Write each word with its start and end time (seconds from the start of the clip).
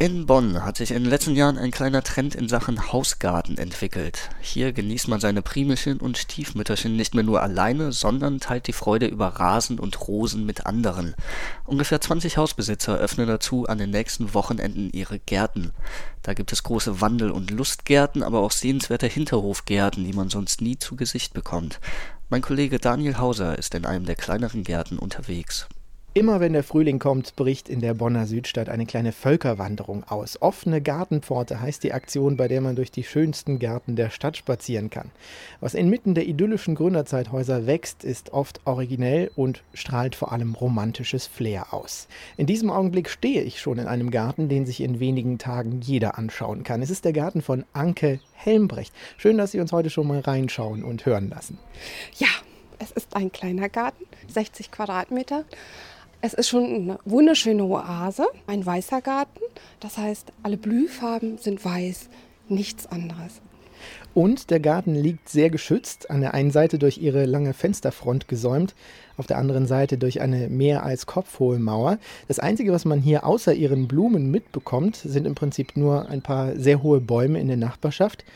In 0.00 0.24
Bonn 0.24 0.64
hat 0.64 0.78
sich 0.78 0.92
in 0.92 1.02
den 1.02 1.10
letzten 1.10 1.36
Jahren 1.36 1.58
ein 1.58 1.70
kleiner 1.70 2.02
Trend 2.02 2.34
in 2.34 2.48
Sachen 2.48 2.90
Hausgarten 2.90 3.58
entwickelt. 3.58 4.30
Hier 4.40 4.72
genießt 4.72 5.08
man 5.08 5.20
seine 5.20 5.42
Primelchen 5.42 6.00
und 6.00 6.16
Stiefmütterchen 6.16 6.96
nicht 6.96 7.14
mehr 7.14 7.22
nur 7.22 7.42
alleine, 7.42 7.92
sondern 7.92 8.40
teilt 8.40 8.66
die 8.66 8.72
Freude 8.72 9.04
über 9.04 9.26
Rasen 9.26 9.78
und 9.78 10.08
Rosen 10.08 10.46
mit 10.46 10.64
anderen. 10.64 11.14
Ungefähr 11.66 12.00
20 12.00 12.38
Hausbesitzer 12.38 12.96
öffnen 12.96 13.26
dazu 13.26 13.66
an 13.66 13.76
den 13.76 13.90
nächsten 13.90 14.32
Wochenenden 14.32 14.88
ihre 14.90 15.18
Gärten. 15.18 15.72
Da 16.22 16.32
gibt 16.32 16.50
es 16.50 16.62
große 16.62 17.02
Wandel- 17.02 17.30
und 17.30 17.50
Lustgärten, 17.50 18.22
aber 18.22 18.40
auch 18.40 18.52
sehenswerte 18.52 19.06
Hinterhofgärten, 19.06 20.02
die 20.02 20.14
man 20.14 20.30
sonst 20.30 20.62
nie 20.62 20.78
zu 20.78 20.96
Gesicht 20.96 21.34
bekommt. 21.34 21.78
Mein 22.30 22.40
Kollege 22.40 22.78
Daniel 22.78 23.18
Hauser 23.18 23.58
ist 23.58 23.74
in 23.74 23.84
einem 23.84 24.06
der 24.06 24.16
kleineren 24.16 24.64
Gärten 24.64 24.98
unterwegs. 24.98 25.68
Immer 26.12 26.40
wenn 26.40 26.54
der 26.54 26.64
Frühling 26.64 26.98
kommt, 26.98 27.36
bricht 27.36 27.68
in 27.68 27.78
der 27.78 27.94
Bonner 27.94 28.26
Südstadt 28.26 28.68
eine 28.68 28.84
kleine 28.84 29.12
Völkerwanderung 29.12 30.02
aus. 30.02 30.42
Offene 30.42 30.80
Gartenpforte 30.80 31.60
heißt 31.60 31.84
die 31.84 31.92
Aktion, 31.92 32.36
bei 32.36 32.48
der 32.48 32.60
man 32.60 32.74
durch 32.74 32.90
die 32.90 33.04
schönsten 33.04 33.60
Gärten 33.60 33.94
der 33.94 34.10
Stadt 34.10 34.36
spazieren 34.36 34.90
kann. 34.90 35.12
Was 35.60 35.74
inmitten 35.74 36.16
der 36.16 36.26
idyllischen 36.26 36.74
Gründerzeithäuser 36.74 37.68
wächst, 37.68 38.02
ist 38.02 38.32
oft 38.32 38.60
originell 38.64 39.30
und 39.36 39.62
strahlt 39.72 40.16
vor 40.16 40.32
allem 40.32 40.56
romantisches 40.56 41.28
Flair 41.28 41.72
aus. 41.72 42.08
In 42.36 42.46
diesem 42.46 42.70
Augenblick 42.70 43.08
stehe 43.08 43.42
ich 43.42 43.60
schon 43.60 43.78
in 43.78 43.86
einem 43.86 44.10
Garten, 44.10 44.48
den 44.48 44.66
sich 44.66 44.80
in 44.80 44.98
wenigen 44.98 45.38
Tagen 45.38 45.80
jeder 45.80 46.18
anschauen 46.18 46.64
kann. 46.64 46.82
Es 46.82 46.90
ist 46.90 47.04
der 47.04 47.12
Garten 47.12 47.40
von 47.40 47.64
Anke 47.72 48.18
Helmbrecht. 48.32 48.92
Schön, 49.16 49.38
dass 49.38 49.52
Sie 49.52 49.60
uns 49.60 49.70
heute 49.70 49.90
schon 49.90 50.08
mal 50.08 50.18
reinschauen 50.18 50.82
und 50.82 51.06
hören 51.06 51.30
lassen. 51.30 51.56
Ja, 52.16 52.26
es 52.80 52.90
ist 52.90 53.14
ein 53.14 53.30
kleiner 53.30 53.68
Garten, 53.68 54.06
60 54.26 54.72
Quadratmeter. 54.72 55.44
Es 56.22 56.34
ist 56.34 56.48
schon 56.48 56.64
eine 56.64 56.98
wunderschöne 57.06 57.64
Oase, 57.64 58.26
ein 58.46 58.64
weißer 58.64 59.00
Garten. 59.00 59.40
Das 59.80 59.96
heißt, 59.96 60.32
alle 60.42 60.58
Blühfarben 60.58 61.38
sind 61.38 61.64
weiß, 61.64 62.10
nichts 62.48 62.86
anderes. 62.86 63.40
Und 64.12 64.50
der 64.50 64.60
Garten 64.60 64.94
liegt 64.94 65.30
sehr 65.30 65.48
geschützt, 65.48 66.10
an 66.10 66.20
der 66.20 66.34
einen 66.34 66.50
Seite 66.50 66.78
durch 66.78 66.98
ihre 66.98 67.24
lange 67.24 67.54
Fensterfront 67.54 68.28
gesäumt, 68.28 68.74
auf 69.16 69.26
der 69.26 69.38
anderen 69.38 69.66
Seite 69.66 69.96
durch 69.96 70.20
eine 70.20 70.50
mehr 70.50 70.82
als 70.82 71.06
kopfhohe 71.06 71.58
Mauer. 71.58 71.98
Das 72.28 72.38
Einzige, 72.38 72.72
was 72.72 72.84
man 72.84 73.00
hier 73.00 73.24
außer 73.24 73.54
ihren 73.54 73.88
Blumen 73.88 74.30
mitbekommt, 74.30 74.96
sind 74.96 75.26
im 75.26 75.34
Prinzip 75.34 75.74
nur 75.74 76.10
ein 76.10 76.20
paar 76.20 76.54
sehr 76.56 76.82
hohe 76.82 77.00
Bäume 77.00 77.40
in 77.40 77.48
der 77.48 77.56
Nachbarschaft 77.56 78.26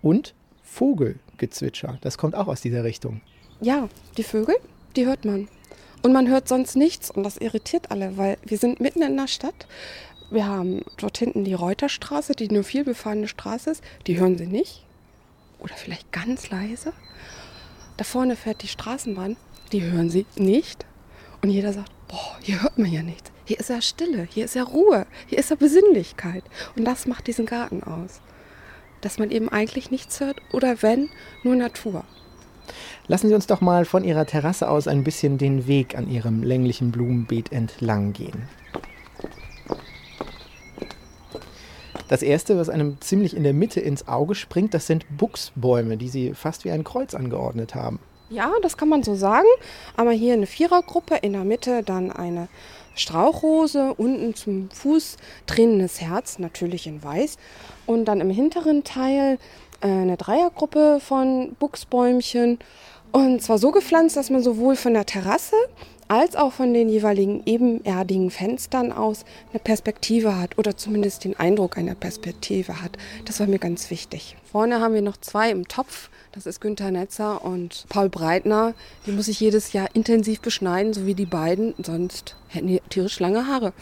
und 0.00 0.34
Vogelgezwitscher. 0.62 1.98
Das 2.02 2.18
kommt 2.18 2.36
auch 2.36 2.46
aus 2.46 2.60
dieser 2.60 2.84
Richtung. 2.84 3.20
Ja, 3.60 3.88
die 4.16 4.22
Vögel, 4.22 4.54
die 4.94 5.06
hört 5.06 5.24
man. 5.24 5.48
Und 6.02 6.12
man 6.12 6.28
hört 6.28 6.48
sonst 6.48 6.74
nichts 6.74 7.10
und 7.10 7.22
das 7.22 7.36
irritiert 7.36 7.90
alle, 7.90 8.16
weil 8.16 8.36
wir 8.44 8.58
sind 8.58 8.80
mitten 8.80 9.02
in 9.02 9.16
der 9.16 9.28
Stadt. 9.28 9.66
Wir 10.30 10.46
haben 10.46 10.82
dort 10.96 11.18
hinten 11.18 11.44
die 11.44 11.54
Reuterstraße, 11.54 12.34
die 12.34 12.48
nur 12.48 12.64
viel 12.64 12.84
befahrene 12.84 13.28
Straße 13.28 13.70
ist. 13.70 13.84
Die 14.06 14.18
hören 14.18 14.36
sie 14.36 14.46
nicht. 14.46 14.84
Oder 15.60 15.74
vielleicht 15.74 16.10
ganz 16.10 16.50
leise. 16.50 16.92
Da 17.96 18.04
vorne 18.04 18.34
fährt 18.34 18.62
die 18.62 18.68
Straßenbahn. 18.68 19.36
Die 19.70 19.82
hören 19.82 20.10
sie 20.10 20.26
nicht. 20.36 20.86
Und 21.42 21.50
jeder 21.50 21.72
sagt, 21.72 21.92
boah, 22.08 22.38
hier 22.40 22.62
hört 22.62 22.78
man 22.78 22.90
ja 22.90 23.02
nichts. 23.02 23.30
Hier 23.44 23.58
ist 23.58 23.70
ja 23.70 23.82
Stille, 23.82 24.26
hier 24.30 24.44
ist 24.44 24.54
ja 24.54 24.62
Ruhe, 24.62 25.06
hier 25.26 25.38
ist 25.38 25.50
ja 25.50 25.56
Besinnlichkeit. 25.56 26.44
Und 26.76 26.84
das 26.84 27.06
macht 27.06 27.26
diesen 27.26 27.46
Garten 27.46 27.82
aus. 27.82 28.20
Dass 29.00 29.18
man 29.18 29.30
eben 29.30 29.48
eigentlich 29.48 29.90
nichts 29.90 30.20
hört 30.20 30.40
oder 30.52 30.82
wenn, 30.82 31.10
nur 31.42 31.56
Natur. 31.56 32.04
Lassen 33.08 33.28
Sie 33.28 33.34
uns 33.34 33.46
doch 33.46 33.60
mal 33.60 33.84
von 33.84 34.04
Ihrer 34.04 34.26
Terrasse 34.26 34.68
aus 34.68 34.88
ein 34.88 35.04
bisschen 35.04 35.38
den 35.38 35.66
Weg 35.66 35.96
an 35.96 36.08
Ihrem 36.08 36.42
länglichen 36.42 36.92
Blumenbeet 36.92 37.52
entlang 37.52 38.12
gehen. 38.12 38.48
Das 42.08 42.22
erste, 42.22 42.58
was 42.58 42.68
einem 42.68 43.00
ziemlich 43.00 43.34
in 43.34 43.42
der 43.42 43.54
Mitte 43.54 43.80
ins 43.80 44.06
Auge 44.06 44.34
springt, 44.34 44.74
das 44.74 44.86
sind 44.86 45.06
Buchsbäume, 45.16 45.96
die 45.96 46.08
Sie 46.08 46.34
fast 46.34 46.64
wie 46.66 46.70
ein 46.70 46.84
Kreuz 46.84 47.14
angeordnet 47.14 47.74
haben. 47.74 48.00
Ja, 48.28 48.50
das 48.62 48.76
kann 48.76 48.88
man 48.88 49.02
so 49.02 49.14
sagen. 49.14 49.48
Aber 49.96 50.10
hier 50.10 50.34
eine 50.34 50.46
Vierergruppe, 50.46 51.16
in 51.16 51.32
der 51.32 51.44
Mitte 51.44 51.82
dann 51.82 52.10
eine 52.10 52.48
Strauchrose, 52.94 53.94
unten 53.94 54.34
zum 54.34 54.70
Fuß 54.70 55.16
tränendes 55.46 56.00
Herz, 56.00 56.38
natürlich 56.38 56.86
in 56.86 57.02
weiß. 57.02 57.36
Und 57.86 58.06
dann 58.06 58.20
im 58.20 58.30
hinteren 58.30 58.84
Teil 58.84 59.38
äh, 59.80 59.86
eine 59.86 60.16
Dreiergruppe 60.16 61.00
von 61.00 61.54
Buchsbäumchen 61.58 62.58
und 63.12 63.42
zwar 63.42 63.58
so 63.58 63.70
gepflanzt, 63.70 64.16
dass 64.16 64.30
man 64.30 64.42
sowohl 64.42 64.74
von 64.74 64.94
der 64.94 65.04
Terrasse 65.04 65.56
als 66.12 66.36
auch 66.36 66.52
von 66.52 66.74
den 66.74 66.90
jeweiligen 66.90 67.42
ebenerdigen 67.46 68.30
Fenstern 68.30 68.92
aus 68.92 69.24
eine 69.50 69.60
Perspektive 69.60 70.38
hat 70.38 70.58
oder 70.58 70.76
zumindest 70.76 71.24
den 71.24 71.38
Eindruck 71.38 71.78
einer 71.78 71.94
Perspektive 71.94 72.82
hat. 72.82 72.98
Das 73.24 73.40
war 73.40 73.46
mir 73.46 73.58
ganz 73.58 73.88
wichtig. 73.90 74.36
Vorne 74.44 74.82
haben 74.82 74.92
wir 74.92 75.00
noch 75.00 75.16
zwei 75.16 75.50
im 75.50 75.66
Topf. 75.66 76.10
Das 76.32 76.44
ist 76.44 76.60
Günther 76.60 76.90
Netzer 76.90 77.42
und 77.42 77.86
Paul 77.88 78.10
Breitner. 78.10 78.74
Die 79.06 79.12
muss 79.12 79.28
ich 79.28 79.40
jedes 79.40 79.72
Jahr 79.72 79.88
intensiv 79.94 80.40
beschneiden, 80.40 80.92
so 80.92 81.06
wie 81.06 81.14
die 81.14 81.26
beiden. 81.26 81.74
Sonst 81.82 82.36
hätten 82.48 82.68
die 82.68 82.80
tierisch 82.88 83.18
lange 83.20 83.46
Haare. 83.46 83.72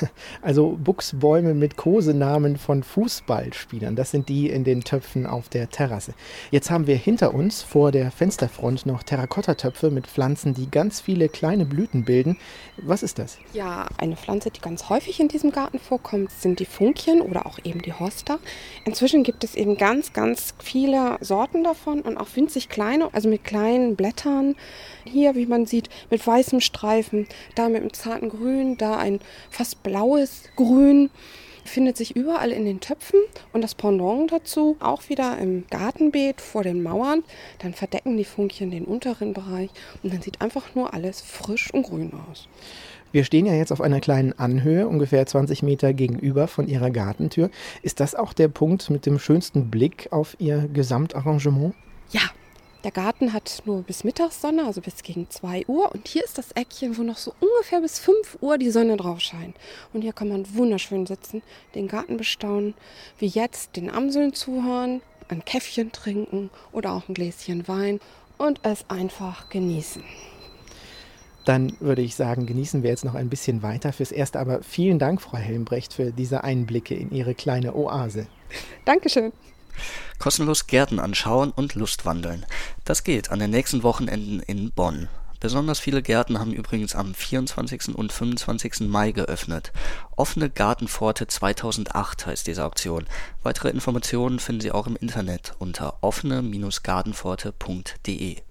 Also 0.42 0.78
Buchsbäume 0.82 1.54
mit 1.54 1.76
Kosenamen 1.76 2.56
von 2.56 2.82
Fußballspielern. 2.82 3.96
Das 3.96 4.10
sind 4.10 4.28
die 4.28 4.48
in 4.48 4.64
den 4.64 4.82
Töpfen 4.82 5.26
auf 5.26 5.48
der 5.48 5.68
Terrasse. 5.68 6.14
Jetzt 6.50 6.70
haben 6.70 6.86
wir 6.86 6.96
hinter 6.96 7.34
uns 7.34 7.62
vor 7.62 7.92
der 7.92 8.10
Fensterfront 8.10 8.86
noch 8.86 9.02
Terrakottatöpfe 9.02 9.90
mit 9.90 10.06
Pflanzen, 10.06 10.54
die 10.54 10.70
ganz 10.70 11.00
viele 11.00 11.28
kleine 11.28 11.66
Blüten 11.70 12.04
bilden. 12.04 12.36
Was 12.76 13.02
ist 13.02 13.18
das? 13.18 13.38
Ja, 13.54 13.86
eine 13.96 14.16
Pflanze, 14.16 14.50
die 14.50 14.60
ganz 14.60 14.90
häufig 14.90 15.18
in 15.20 15.28
diesem 15.28 15.50
Garten 15.50 15.78
vorkommt, 15.78 16.30
sind 16.30 16.60
die 16.60 16.66
Funkien 16.66 17.22
oder 17.22 17.46
auch 17.46 17.58
eben 17.64 17.80
die 17.80 17.94
Hoster. 17.94 18.38
Inzwischen 18.84 19.22
gibt 19.22 19.42
es 19.42 19.54
eben 19.54 19.78
ganz, 19.78 20.12
ganz 20.12 20.54
viele 20.58 21.16
Sorten 21.22 21.64
davon 21.64 22.02
und 22.02 22.18
auch 22.18 22.28
winzig 22.34 22.68
kleine, 22.68 23.08
also 23.14 23.30
mit 23.30 23.44
kleinen 23.44 23.96
Blättern. 23.96 24.56
Hier, 25.04 25.34
wie 25.34 25.46
man 25.46 25.64
sieht, 25.64 25.88
mit 26.10 26.26
weißem 26.26 26.60
Streifen, 26.60 27.26
da 27.54 27.70
mit 27.70 27.80
einem 27.80 27.94
zarten 27.94 28.28
Grün, 28.28 28.76
da 28.76 28.98
ein 28.98 29.20
fast 29.50 29.82
blaues 29.82 30.42
Grün 30.56 31.08
findet 31.64 31.96
sich 31.96 32.16
überall 32.16 32.50
in 32.50 32.64
den 32.64 32.80
Töpfen 32.80 33.20
und 33.52 33.62
das 33.62 33.74
Pendant 33.74 34.32
dazu 34.32 34.76
auch 34.80 35.08
wieder 35.08 35.38
im 35.38 35.64
Gartenbeet 35.70 36.40
vor 36.40 36.62
den 36.62 36.82
Mauern. 36.82 37.22
Dann 37.58 37.74
verdecken 37.74 38.16
die 38.16 38.24
Funkchen 38.24 38.70
den 38.70 38.84
unteren 38.84 39.32
Bereich 39.32 39.70
und 40.02 40.12
dann 40.12 40.22
sieht 40.22 40.40
einfach 40.40 40.74
nur 40.74 40.94
alles 40.94 41.20
frisch 41.20 41.72
und 41.72 41.84
grün 41.84 42.12
aus. 42.30 42.48
Wir 43.12 43.24
stehen 43.24 43.46
ja 43.46 43.54
jetzt 43.54 43.72
auf 43.72 43.80
einer 43.80 44.00
kleinen 44.00 44.38
Anhöhe, 44.38 44.86
ungefähr 44.86 45.26
20 45.26 45.64
Meter 45.64 45.92
gegenüber 45.92 46.46
von 46.46 46.68
Ihrer 46.68 46.90
Gartentür. 46.90 47.50
Ist 47.82 47.98
das 47.98 48.14
auch 48.14 48.32
der 48.32 48.46
Punkt 48.46 48.88
mit 48.88 49.04
dem 49.04 49.18
schönsten 49.18 49.68
Blick 49.68 50.08
auf 50.12 50.36
Ihr 50.38 50.68
Gesamtarrangement? 50.72 51.74
Ja, 52.12 52.22
der 52.84 52.90
Garten 52.90 53.32
hat 53.32 53.62
nur 53.66 53.82
bis 53.82 54.04
Mittagssonne, 54.04 54.64
also 54.64 54.80
bis 54.80 55.02
gegen 55.02 55.28
2 55.28 55.66
Uhr. 55.66 55.92
Und 55.92 56.08
hier 56.08 56.24
ist 56.24 56.38
das 56.38 56.52
Eckchen, 56.52 56.96
wo 56.96 57.02
noch 57.02 57.18
so 57.18 57.34
ungefähr 57.40 57.80
bis 57.80 57.98
5 57.98 58.38
Uhr 58.40 58.56
die 58.56 58.70
Sonne 58.70 58.96
drauf 58.96 59.20
scheint. 59.20 59.56
Und 59.92 60.02
hier 60.02 60.12
kann 60.12 60.28
man 60.28 60.54
wunderschön 60.54 61.06
sitzen, 61.06 61.42
den 61.74 61.88
Garten 61.88 62.16
bestaunen, 62.16 62.74
wie 63.18 63.26
jetzt, 63.26 63.76
den 63.76 63.90
Amseln 63.90 64.32
zuhören, 64.32 65.02
ein 65.28 65.44
Käffchen 65.44 65.92
trinken 65.92 66.50
oder 66.72 66.92
auch 66.92 67.08
ein 67.08 67.14
Gläschen 67.14 67.68
Wein 67.68 68.00
und 68.38 68.60
es 68.62 68.88
einfach 68.88 69.50
genießen. 69.50 70.02
Dann 71.44 71.74
würde 71.80 72.02
ich 72.02 72.14
sagen, 72.16 72.46
genießen 72.46 72.82
wir 72.82 72.90
jetzt 72.90 73.04
noch 73.04 73.14
ein 73.14 73.28
bisschen 73.28 73.62
weiter. 73.62 73.92
Fürs 73.92 74.12
Erste 74.12 74.38
aber 74.38 74.62
vielen 74.62 74.98
Dank, 74.98 75.22
Frau 75.22 75.38
Helmbrecht, 75.38 75.94
für 75.94 76.12
diese 76.12 76.44
Einblicke 76.44 76.94
in 76.94 77.10
Ihre 77.10 77.34
kleine 77.34 77.74
Oase. 77.74 78.26
Dankeschön. 78.84 79.32
Kostenlos 80.18 80.66
Gärten 80.66 80.98
anschauen 80.98 81.50
und 81.50 81.74
Lustwandeln. 81.74 82.46
Das 82.84 83.04
geht 83.04 83.30
an 83.30 83.38
den 83.38 83.50
nächsten 83.50 83.82
Wochenenden 83.82 84.40
in 84.40 84.70
Bonn. 84.70 85.08
Besonders 85.40 85.80
viele 85.80 86.02
Gärten 86.02 86.38
haben 86.38 86.52
übrigens 86.52 86.94
am 86.94 87.14
24. 87.14 87.94
und 87.94 88.12
25. 88.12 88.80
Mai 88.80 89.12
geöffnet. 89.12 89.72
Offene 90.14 90.50
Gartenpforte 90.50 91.26
2008 91.26 92.26
heißt 92.26 92.46
diese 92.46 92.66
Auktion. 92.66 93.06
Weitere 93.42 93.70
Informationen 93.70 94.38
finden 94.38 94.60
Sie 94.60 94.70
auch 94.70 94.86
im 94.86 94.96
Internet 94.96 95.54
unter 95.58 95.96
offene-gartenpforte.de. 96.02 98.42